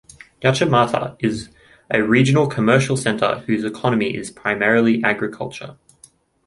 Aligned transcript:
Yachimata 0.41 1.15
is 1.19 1.49
a 1.91 2.01
regional 2.01 2.47
commercial 2.47 2.97
center 2.97 3.43
whose 3.45 3.63
economy 3.63 4.15
is 4.17 4.31
primarily 4.31 5.03
agricultural. 5.03 5.77